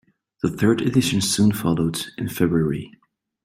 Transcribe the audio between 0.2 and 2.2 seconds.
The third edition soon followed,